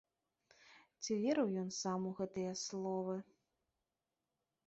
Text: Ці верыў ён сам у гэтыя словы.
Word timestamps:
Ці 1.01 1.11
верыў 1.23 1.47
ён 1.65 1.69
сам 1.81 2.07
у 2.11 2.15
гэтыя 2.21 2.53
словы. 2.63 3.15